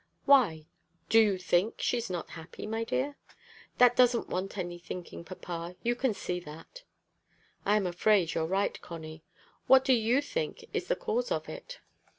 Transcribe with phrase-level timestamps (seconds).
[0.25, 0.65] "Why?
[1.09, 3.17] Do you think she's not happy, my dear?"
[3.77, 5.75] "That doesn't want any thinking, papa.
[5.83, 6.81] You can see that."
[7.67, 9.23] "I am afraid you're right, Connie.
[9.67, 11.81] What do you think is the cause of it?"